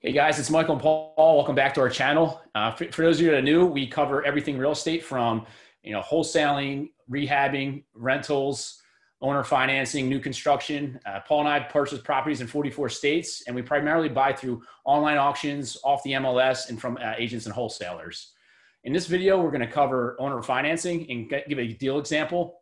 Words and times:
Hey 0.00 0.12
guys, 0.12 0.38
it's 0.38 0.50
Michael 0.50 0.72
and 0.72 0.82
Paul. 0.82 1.14
Welcome 1.16 1.54
back 1.54 1.74
to 1.74 1.80
our 1.80 1.88
channel. 1.88 2.40
Uh, 2.56 2.72
for, 2.72 2.90
for, 2.90 3.02
those 3.02 3.18
of 3.18 3.24
you 3.24 3.30
that 3.30 3.38
are 3.38 3.42
new, 3.42 3.66
we 3.66 3.86
cover 3.86 4.24
everything 4.24 4.58
real 4.58 4.72
estate 4.72 5.04
from 5.04 5.46
you 5.82 5.92
know 5.92 6.00
wholesaling, 6.00 6.90
rehabbing, 7.08 7.84
rentals, 7.94 8.82
owner 9.20 9.44
financing, 9.44 10.08
new 10.08 10.18
construction. 10.18 10.98
Uh, 11.06 11.20
Paul 11.20 11.40
and 11.40 11.48
I 11.48 11.60
purchase 11.60 12.00
properties 12.00 12.40
in 12.40 12.48
44 12.48 12.88
states, 12.88 13.44
and 13.46 13.54
we 13.54 13.62
primarily 13.62 14.08
buy 14.08 14.32
through 14.32 14.62
online 14.84 15.18
auctions, 15.18 15.76
off 15.84 16.02
the 16.02 16.12
MLS, 16.12 16.68
and 16.68 16.80
from 16.80 16.98
uh, 17.00 17.14
agents 17.16 17.46
and 17.46 17.54
wholesalers. 17.54 18.32
In 18.84 18.92
this 18.92 19.06
video, 19.06 19.40
we're 19.40 19.52
going 19.52 19.60
to 19.60 19.70
cover 19.70 20.16
owner 20.18 20.42
financing 20.42 21.08
and 21.10 21.32
give 21.48 21.60
a 21.60 21.68
deal 21.74 22.00
example. 22.00 22.61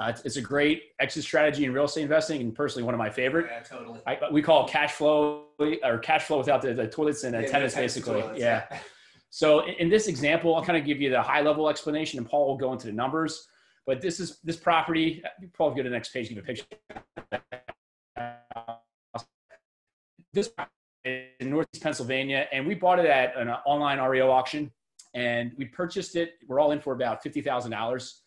Uh, 0.00 0.06
it's, 0.06 0.22
it's, 0.22 0.36
a 0.36 0.40
great 0.40 0.84
exit 1.00 1.22
strategy 1.22 1.64
in 1.64 1.72
real 1.72 1.84
estate 1.84 2.02
investing, 2.02 2.40
and 2.40 2.54
personally 2.54 2.84
one 2.84 2.94
of 2.94 2.98
my 2.98 3.10
favorite. 3.10 3.46
Yeah, 3.50 3.60
totally. 3.60 4.00
I, 4.06 4.18
we 4.30 4.42
call 4.42 4.66
cash 4.68 4.92
flow 4.92 5.46
or 5.84 5.98
cash 5.98 6.24
flow 6.24 6.38
without 6.38 6.62
the, 6.62 6.74
the 6.74 6.86
toilets 6.86 7.24
and 7.24 7.34
the 7.34 7.42
yeah, 7.42 7.48
tenants, 7.48 7.74
basically. 7.74 8.20
Toilets, 8.20 8.40
yeah. 8.40 8.64
yeah. 8.70 8.78
So 9.30 9.60
in, 9.66 9.74
in 9.74 9.88
this 9.88 10.08
example, 10.08 10.54
I'll 10.54 10.64
kind 10.64 10.78
of 10.78 10.84
give 10.84 11.00
you 11.00 11.10
the 11.10 11.22
high 11.22 11.40
level 11.40 11.68
explanation, 11.68 12.18
and 12.18 12.28
Paul 12.28 12.48
will 12.48 12.56
go 12.56 12.72
into 12.72 12.86
the 12.86 12.92
numbers. 12.92 13.48
But 13.86 14.00
this 14.00 14.20
is 14.20 14.38
this 14.44 14.56
property. 14.56 15.22
Paul, 15.56 15.70
go 15.70 15.78
to 15.78 15.82
the 15.84 15.90
next 15.90 16.12
page. 16.12 16.28
Give 16.28 16.38
a 16.38 16.42
picture. 16.42 16.64
This 20.32 20.50
in 21.04 21.26
Northeast 21.40 21.82
Pennsylvania, 21.82 22.46
and 22.52 22.66
we 22.66 22.74
bought 22.74 22.98
it 22.98 23.06
at 23.06 23.36
an 23.36 23.48
online 23.48 23.98
REO 23.98 24.30
auction, 24.30 24.70
and 25.14 25.52
we 25.56 25.64
purchased 25.66 26.16
it. 26.16 26.34
We're 26.46 26.60
all 26.60 26.72
in 26.72 26.80
for 26.80 26.92
about 26.92 27.22
fifty 27.22 27.40
thousand 27.40 27.72
dollars. 27.72 28.22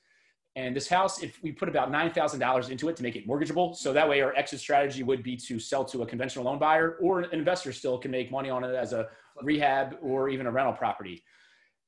And 0.57 0.73
this 0.73 0.87
house, 0.87 1.21
if 1.21 1.41
we 1.43 1.51
put 1.51 1.67
about 1.67 1.91
nine 1.91 2.11
thousand 2.11 2.39
dollars 2.39 2.69
into 2.69 2.87
it 2.87 2.95
to 2.95 3.03
make 3.03 3.15
it 3.17 3.27
mortgageable, 3.27 3.75
so 3.75 3.91
that 3.91 4.07
way 4.07 4.21
our 4.21 4.33
exit 4.35 4.59
strategy 4.61 5.03
would 5.03 5.21
be 5.21 5.35
to 5.35 5.59
sell 5.59 5.83
to 5.85 6.03
a 6.03 6.05
conventional 6.05 6.45
loan 6.45 6.59
buyer, 6.59 6.97
or 7.01 7.21
an 7.21 7.29
investor 7.33 7.73
still 7.73 7.97
can 7.97 8.09
make 8.09 8.31
money 8.31 8.49
on 8.49 8.63
it 8.63 8.73
as 8.73 8.93
a 8.93 9.09
rehab 9.41 9.97
or 10.01 10.29
even 10.29 10.45
a 10.47 10.51
rental 10.51 10.73
property. 10.73 11.23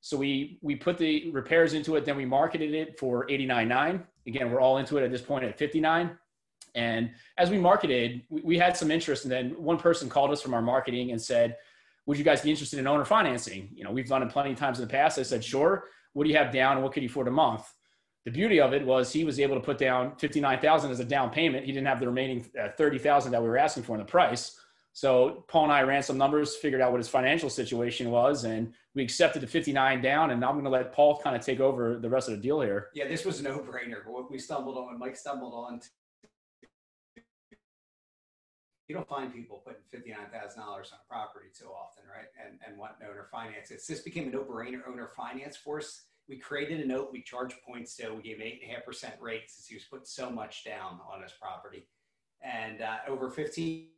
So 0.00 0.18
we 0.18 0.58
we 0.60 0.76
put 0.76 0.98
the 0.98 1.30
repairs 1.30 1.72
into 1.72 1.96
it, 1.96 2.04
then 2.04 2.16
we 2.16 2.26
marketed 2.26 2.74
it 2.74 2.98
for 2.98 3.26
89.9. 3.28 4.02
Again, 4.26 4.50
we're 4.50 4.60
all 4.60 4.76
into 4.76 4.98
it 4.98 5.04
at 5.04 5.10
this 5.10 5.22
point 5.22 5.44
at 5.44 5.56
59. 5.56 6.10
And 6.74 7.10
as 7.38 7.48
we 7.48 7.56
marketed, 7.58 8.22
we, 8.28 8.42
we 8.42 8.58
had 8.58 8.76
some 8.76 8.90
interest, 8.90 9.24
and 9.24 9.32
then 9.32 9.50
one 9.52 9.78
person 9.78 10.10
called 10.10 10.30
us 10.30 10.42
from 10.42 10.52
our 10.52 10.62
marketing 10.62 11.12
and 11.12 11.20
said, 11.20 11.56
"Would 12.04 12.18
you 12.18 12.24
guys 12.24 12.42
be 12.42 12.50
interested 12.50 12.78
in 12.78 12.86
owner 12.86 13.06
financing?" 13.06 13.70
You 13.74 13.84
know, 13.84 13.92
we've 13.92 14.08
done 14.08 14.22
it 14.22 14.28
plenty 14.28 14.52
of 14.52 14.58
times 14.58 14.78
in 14.78 14.86
the 14.86 14.92
past. 14.92 15.18
I 15.18 15.22
said, 15.22 15.42
"Sure." 15.42 15.84
What 16.14 16.24
do 16.24 16.30
you 16.30 16.36
have 16.36 16.52
down, 16.52 16.82
what 16.82 16.92
could 16.92 17.02
you 17.04 17.08
afford 17.08 17.28
a 17.28 17.30
month? 17.30 17.72
The 18.24 18.30
beauty 18.30 18.60
of 18.60 18.74
it 18.74 18.84
was 18.84 19.12
he 19.12 19.24
was 19.24 19.40
able 19.40 19.54
to 19.54 19.60
put 19.60 19.78
down 19.78 20.16
59,000 20.16 20.90
as 20.90 21.00
a 21.00 21.04
down 21.04 21.30
payment. 21.30 21.64
He 21.64 21.72
didn't 21.72 21.86
have 21.86 22.00
the 22.00 22.06
remaining 22.06 22.50
uh, 22.60 22.68
30,000 22.76 23.32
that 23.32 23.42
we 23.42 23.48
were 23.48 23.58
asking 23.58 23.84
for 23.84 23.92
in 23.92 24.00
the 24.00 24.04
price. 24.04 24.58
So 24.92 25.44
Paul 25.46 25.64
and 25.64 25.72
I 25.72 25.82
ran 25.82 26.02
some 26.02 26.18
numbers, 26.18 26.56
figured 26.56 26.80
out 26.80 26.90
what 26.90 26.98
his 26.98 27.08
financial 27.08 27.48
situation 27.48 28.10
was, 28.10 28.42
and 28.42 28.72
we 28.96 29.02
accepted 29.04 29.42
the 29.42 29.46
59 29.46 30.02
down. 30.02 30.32
And 30.32 30.44
I'm 30.44 30.54
going 30.54 30.64
to 30.64 30.70
let 30.70 30.92
Paul 30.92 31.20
kind 31.22 31.36
of 31.36 31.42
take 31.42 31.60
over 31.60 31.98
the 31.98 32.10
rest 32.10 32.28
of 32.28 32.34
the 32.34 32.40
deal 32.40 32.60
here. 32.60 32.88
Yeah, 32.94 33.06
this 33.06 33.24
was 33.24 33.38
a 33.38 33.44
no-brainer. 33.44 34.04
What 34.06 34.28
we 34.28 34.38
stumbled 34.38 34.76
on, 34.76 34.98
Mike 34.98 35.16
stumbled 35.16 35.54
on. 35.54 35.80
You 38.88 38.94
don't 38.96 39.08
find 39.08 39.32
people 39.32 39.62
putting 39.64 39.82
$59,000 39.94 40.58
on 40.58 40.74
a 40.74 41.08
property 41.08 41.46
too 41.56 41.66
often, 41.66 42.04
right? 42.12 42.26
And, 42.44 42.58
and 42.66 42.76
want 42.76 42.94
owner 43.08 43.28
finance. 43.30 43.70
It's, 43.70 43.86
this 43.86 44.00
became 44.00 44.28
a 44.28 44.32
no-brainer 44.32 44.80
owner 44.88 45.10
finance 45.16 45.56
for 45.56 45.78
us. 45.78 46.06
We 46.28 46.38
created 46.38 46.80
a 46.80 46.86
note, 46.86 47.10
we 47.12 47.22
charged 47.22 47.56
points 47.66 47.96
to, 47.96 48.10
we 48.10 48.22
gave 48.22 48.38
8.5% 48.38 49.20
rates 49.20 49.54
since 49.54 49.66
he 49.66 49.74
was 49.74 49.84
putting 49.84 50.06
so 50.06 50.30
much 50.30 50.64
down 50.64 51.00
on 51.10 51.22
his 51.22 51.32
property. 51.32 51.86
And 52.42 52.82
uh, 52.82 52.98
over 53.08 53.30
15 53.30 53.88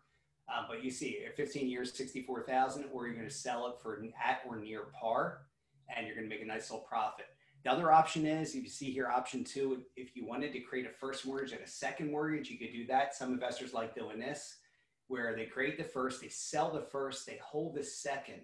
Um, 0.48 0.66
but 0.68 0.82
you 0.82 0.90
see, 0.90 1.18
15 1.36 1.68
years, 1.68 1.92
64,000, 1.92 2.86
or 2.92 3.06
you're 3.06 3.16
going 3.16 3.28
to 3.28 3.34
sell 3.34 3.66
it 3.66 3.74
for 3.82 4.02
at 4.24 4.40
or 4.48 4.56
near 4.56 4.84
par, 4.98 5.42
and 5.94 6.06
you're 6.06 6.16
going 6.16 6.28
to 6.28 6.34
make 6.34 6.42
a 6.42 6.46
nice 6.46 6.70
little 6.70 6.86
profit. 6.86 7.26
The 7.64 7.72
other 7.72 7.92
option 7.92 8.24
is, 8.24 8.54
if 8.54 8.62
you 8.62 8.68
see 8.68 8.92
here, 8.92 9.08
option 9.08 9.44
two, 9.44 9.82
if 9.96 10.14
you 10.14 10.26
wanted 10.26 10.52
to 10.52 10.60
create 10.60 10.86
a 10.86 10.90
first 10.90 11.26
mortgage 11.26 11.52
and 11.52 11.60
a 11.60 11.66
second 11.66 12.10
mortgage, 12.10 12.48
you 12.48 12.58
could 12.58 12.72
do 12.72 12.86
that. 12.86 13.14
Some 13.14 13.32
investors 13.32 13.74
like 13.74 13.94
doing 13.94 14.18
this 14.18 14.58
where 15.08 15.34
they 15.34 15.46
create 15.46 15.76
the 15.76 15.84
first, 15.84 16.20
they 16.20 16.28
sell 16.28 16.70
the 16.70 16.82
first, 16.82 17.26
they 17.26 17.40
hold 17.42 17.74
the 17.74 17.82
second, 17.82 18.40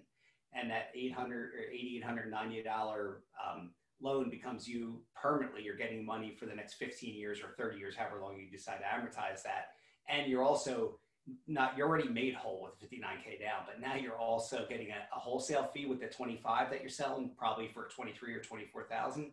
and 0.53 0.69
that 0.69 0.89
800 0.95 1.53
or 1.53 1.71
8890 1.71 2.63
dollar 2.63 3.21
um, 3.43 3.71
loan 4.01 4.29
becomes 4.29 4.67
you 4.67 5.01
permanently. 5.15 5.63
You're 5.63 5.77
getting 5.77 6.05
money 6.05 6.35
for 6.37 6.47
the 6.47 6.55
next 6.55 6.73
15 6.73 7.15
years 7.15 7.39
or 7.39 7.55
30 7.55 7.77
years, 7.77 7.95
however 7.95 8.19
long 8.21 8.37
you 8.37 8.49
decide 8.49 8.79
to 8.79 8.83
amortize 8.83 9.43
that, 9.43 9.69
and 10.09 10.29
you're 10.29 10.43
also 10.43 10.99
not 11.47 11.77
you're 11.77 11.87
already 11.87 12.09
made 12.09 12.35
whole 12.35 12.61
with 12.61 12.79
59k 12.79 13.39
down, 13.39 13.63
but 13.65 13.81
now 13.81 13.95
you're 13.95 14.17
also 14.17 14.65
getting 14.69 14.89
a, 14.89 15.15
a 15.15 15.19
wholesale 15.19 15.69
fee 15.73 15.85
with 15.85 15.99
the 15.99 16.07
25 16.07 16.69
that 16.69 16.81
you're 16.81 16.89
selling, 16.89 17.31
probably 17.37 17.67
for 17.67 17.87
23 17.95 18.33
or 18.33 18.41
24,000, 18.41 19.31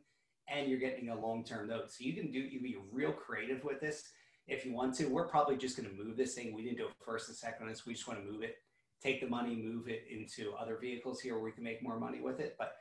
and 0.49 0.69
you're 0.69 0.79
getting 0.79 1.11
a 1.11 1.21
long-term 1.21 1.69
note. 1.69 1.93
So 1.93 2.05
you 2.05 2.15
can 2.15 2.31
do 2.31 2.39
you 2.39 2.61
can 2.61 2.63
be 2.63 2.77
real 2.91 3.13
creative 3.13 3.63
with 3.65 3.81
this 3.81 4.11
if 4.49 4.65
you 4.65 4.73
want 4.73 4.95
to. 4.97 5.07
We're 5.07 5.29
probably 5.29 5.57
just 5.57 5.77
going 5.77 5.89
to 5.89 5.95
move 5.95 6.17
this 6.17 6.35
thing. 6.35 6.55
We 6.55 6.63
didn't 6.63 6.79
do 6.79 6.87
a 6.87 7.05
first 7.05 7.29
and 7.29 7.37
second 7.37 7.65
on 7.65 7.69
this. 7.69 7.87
We 7.87 7.95
just 7.95 8.09
want 8.09 8.25
to 8.25 8.31
move 8.31 8.43
it, 8.43 8.57
take 9.03 9.21
the 9.21 9.29
money, 9.29 9.55
move 9.55 9.89
it 9.89 10.05
into 10.11 10.53
other 10.55 10.79
vehicles 10.81 11.21
here 11.21 11.35
where 11.35 11.45
we 11.45 11.53
can 11.53 11.65
make 11.65 11.83
more 11.83 11.99
money 11.99 12.21
with 12.21 12.41
it. 12.41 12.57
But 12.59 12.77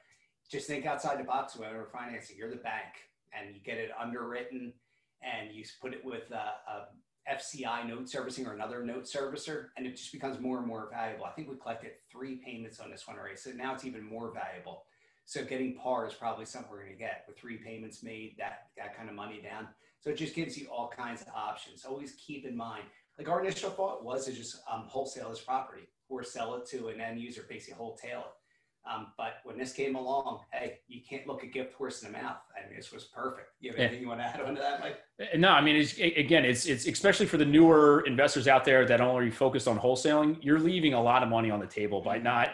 just 0.50 0.68
think 0.68 0.86
outside 0.86 1.20
the 1.20 1.24
box 1.24 1.56
when 1.56 1.72
we're 1.74 1.90
financing. 1.90 2.38
You're 2.38 2.50
the 2.50 2.58
bank 2.58 3.10
and 3.34 3.56
you 3.56 3.62
get 3.62 3.78
it 3.78 3.90
underwritten 4.00 4.74
and 5.22 5.54
you 5.54 5.64
put 5.82 5.94
it 5.94 6.04
with 6.04 6.30
a, 6.32 6.36
a 6.36 6.88
FCI 7.30 7.88
note 7.88 8.10
servicing 8.10 8.48
or 8.48 8.54
another 8.54 8.84
note 8.84 9.04
servicer, 9.04 9.68
and 9.78 9.86
it 9.86 9.96
just 9.96 10.12
becomes 10.12 10.40
more 10.40 10.58
and 10.58 10.68
more 10.68 10.90
valuable. 10.92 11.26
I 11.26 11.32
think 11.32 11.50
we 11.50 11.56
collected 11.58 11.92
three 12.12 12.38
payments 12.38 12.80
on 12.80 12.90
this 12.90 13.08
one 13.08 13.18
already, 13.18 13.36
so 13.36 13.52
now 13.52 13.74
it's 13.74 13.86
even 13.86 14.04
more 14.04 14.34
valuable. 14.34 14.84
So 15.26 15.44
getting 15.44 15.76
par 15.76 16.08
is 16.08 16.14
probably 16.14 16.46
something 16.46 16.72
we're 16.72 16.84
going 16.84 16.94
to 16.94 16.98
get 16.98 17.26
with 17.28 17.38
three 17.38 17.58
payments 17.58 18.04
made, 18.04 18.36
that 18.38 18.68
that 18.78 18.98
kind 18.98 19.08
of 19.08 19.16
money 19.16 19.40
down. 19.42 19.68
So 20.00 20.10
it 20.10 20.18
just 20.18 20.36
gives 20.36 20.58
you 20.58 20.68
all 20.68 20.90
kinds 20.90 21.22
of 21.22 21.28
options. 21.36 21.86
Always 21.86 22.14
keep 22.14 22.46
in 22.46 22.58
mind, 22.58 22.84
like 23.18 23.30
our 23.30 23.40
initial 23.40 23.70
thought 23.70 24.04
was 24.04 24.26
to 24.26 24.34
just 24.34 24.58
um, 24.72 24.86
wholesale 24.88 25.30
this 25.30 25.40
property 25.40 25.84
or 26.10 26.24
sell 26.24 26.56
it 26.56 26.66
to 26.68 26.88
an 26.88 27.00
end 27.00 27.20
user, 27.20 27.46
basically 27.48 27.76
wholesale 27.76 28.20
it. 28.20 28.90
Um, 28.90 29.08
but 29.16 29.36
when 29.44 29.58
this 29.58 29.74
came 29.74 29.96
along, 29.96 30.40
hey, 30.52 30.80
you 30.88 31.02
can't 31.08 31.28
look 31.28 31.44
a 31.44 31.48
gift 31.48 31.74
horse 31.76 32.02
in 32.02 32.12
the 32.12 32.18
mouth. 32.18 32.38
This 32.76 32.92
was 32.92 33.06
perfect. 33.06 33.50
You 33.60 33.72
have 33.72 33.80
anything 33.80 33.98
yeah. 33.98 34.02
you 34.02 34.08
want 34.08 34.20
to 34.20 34.26
add 34.26 34.42
on 34.42 34.56
to 34.56 34.62
that, 34.62 34.80
Mike? 34.80 35.00
Uh, 35.20 35.38
no, 35.38 35.50
I 35.50 35.62
mean, 35.62 35.76
it's, 35.76 35.98
again, 35.98 36.46
it's 36.46 36.66
it's 36.66 36.88
especially 36.88 37.26
for 37.26 37.38
the 37.38 37.46
newer 37.46 38.04
investors 38.08 38.48
out 38.48 38.66
there 38.66 38.86
that 38.86 39.02
only 39.02 39.32
focused 39.32 39.68
on 39.68 39.80
wholesaling. 39.80 40.38
You're 40.42 40.60
leaving 40.60 40.94
a 40.94 41.02
lot 41.02 41.24
of 41.24 41.30
money 41.30 41.52
on 41.52 41.60
the 41.60 41.68
table 41.68 42.02
by 42.02 42.16
mm-hmm. 42.16 42.26
not 42.26 42.50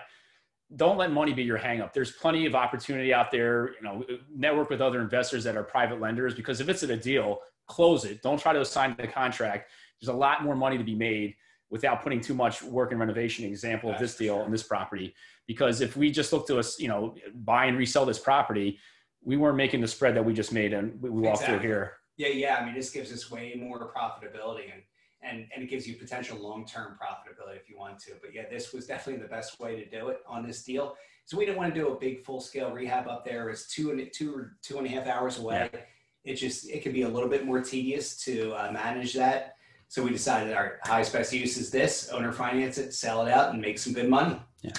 don't 0.76 0.98
let 0.98 1.12
money 1.12 1.34
be 1.34 1.44
your 1.44 1.58
hangup. 1.58 1.94
There's 1.94 2.12
plenty 2.12 2.46
of 2.46 2.54
opportunity 2.54 3.14
out 3.14 3.32
there. 3.32 3.70
You 3.76 3.82
know, 3.84 4.04
network 4.36 4.70
with 4.70 4.82
other 4.82 5.02
investors 5.02 5.44
that 5.46 5.56
are 5.56 5.64
private 5.64 6.02
lenders 6.02 6.34
because 6.34 6.60
if 6.60 6.68
it's 6.68 6.84
a 6.84 6.98
deal, 6.98 7.40
close 7.68 8.04
it. 8.04 8.22
Don't 8.22 8.40
try 8.40 8.54
to 8.54 8.62
assign 8.62 8.96
the 8.98 9.08
contract. 9.08 9.72
There's 10.02 10.14
a 10.14 10.18
lot 10.18 10.44
more 10.44 10.56
money 10.56 10.78
to 10.78 10.84
be 10.84 10.96
made 10.96 11.36
without 11.70 12.02
putting 12.02 12.22
too 12.22 12.34
much 12.34 12.62
work 12.64 12.92
and 12.92 13.00
renovation. 13.00 13.46
Example 13.46 13.92
of 13.92 14.00
this 14.00 14.16
deal 14.16 14.42
and 14.42 14.54
this 14.54 14.64
property, 14.64 15.16
because 15.48 15.82
if 15.82 15.96
we 15.96 16.12
just 16.12 16.34
look 16.34 16.48
to 16.48 16.60
us, 16.60 16.80
you 16.80 16.88
know, 16.88 17.16
buy 17.34 17.66
and 17.66 17.78
resell 17.78 18.06
this 18.06 18.20
property, 18.20 18.80
we 19.24 19.38
weren't 19.38 19.58
making 19.58 19.82
the 19.82 19.88
spread 19.88 20.16
that 20.16 20.24
we 20.24 20.34
just 20.34 20.54
made 20.54 20.74
and 20.74 21.02
we 21.02 21.10
walked 21.10 21.42
exactly. 21.42 21.60
through 21.60 21.68
here. 21.68 21.94
Yeah, 22.18 22.30
yeah. 22.30 22.58
I 22.58 22.66
mean, 22.66 22.74
this 22.74 22.90
gives 22.90 23.12
us 23.12 23.30
way 23.30 23.54
more 23.58 23.92
profitability 23.94 24.74
and 24.74 24.82
and 25.22 25.48
and 25.54 25.64
it 25.64 25.70
gives 25.70 25.88
you 25.88 25.96
potential 25.96 26.38
long-term 26.38 26.98
profitability 27.02 27.58
if 27.58 27.70
you 27.70 27.78
want 27.78 28.00
to. 28.00 28.14
But 28.22 28.34
yeah, 28.34 28.44
this 28.50 28.74
was 28.74 28.86
definitely 28.86 29.22
the 29.22 29.30
best 29.30 29.60
way 29.60 29.76
to 29.76 29.90
do 29.90 30.10
it 30.10 30.20
on 30.28 30.46
this 30.46 30.64
deal. 30.64 30.96
So 31.26 31.38
we 31.38 31.46
didn't 31.46 31.58
want 31.58 31.74
to 31.74 31.80
do 31.80 31.90
a 31.90 32.00
big 32.00 32.24
full-scale 32.24 32.72
rehab 32.72 33.08
up 33.08 33.26
there. 33.26 33.50
It's 33.50 33.68
two 33.68 33.92
and 33.92 34.10
two 34.14 34.34
or 34.34 34.58
two 34.62 34.78
and 34.78 34.88
a 34.88 34.90
half 34.90 35.08
hours 35.08 35.40
away. 35.40 35.70
Yeah. 35.74 35.80
It 36.24 36.36
just 36.36 36.70
it 36.70 36.84
can 36.84 36.94
be 36.94 37.04
a 37.04 37.10
little 37.10 37.30
bit 37.30 37.46
more 37.46 37.62
tedious 37.62 38.18
to 38.26 38.54
uh, 38.54 38.72
manage 38.72 39.14
that. 39.14 39.56
So 39.90 40.04
we 40.04 40.10
decided 40.12 40.54
our 40.54 40.80
highest 40.84 41.14
best 41.14 41.34
use 41.34 41.58
is 41.58 41.70
this: 41.70 42.10
owner 42.10 42.32
finance 42.32 42.78
it, 42.78 42.94
sell 42.94 43.26
it 43.26 43.32
out, 43.32 43.54
and 43.54 43.62
make 43.62 43.80
some 43.80 43.94
good 43.94 44.10
money. 44.10 44.40
Yeah, 44.62 44.72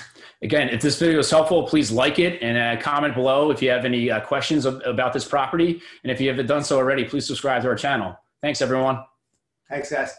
Again, 0.43 0.69
if 0.69 0.81
this 0.81 0.99
video 0.99 1.19
is 1.19 1.31
helpful, 1.31 1.65
please 1.65 1.91
like 1.91 2.19
it 2.19 2.41
and 2.43 2.57
uh, 2.57 2.81
comment 2.81 3.15
below 3.15 3.51
if 3.51 3.61
you 3.61 3.71
have 3.71 3.85
any 3.85 4.11
uh, 4.11 4.21
questions 4.21 4.65
of, 4.65 4.81
about 4.85 5.13
this 5.13 5.25
property. 5.25 5.81
And 6.05 6.13
if 6.13 6.21
you 6.21 6.29
haven't 6.29 6.47
done 6.47 6.63
so 6.63 6.77
already, 6.77 7.05
please 7.05 7.27
subscribe 7.27 7.63
to 7.63 7.69
our 7.69 7.75
channel. 7.75 8.17
Thanks, 8.41 8.63
everyone. 8.63 9.05
Thanks, 9.69 9.91
guys. 9.91 10.15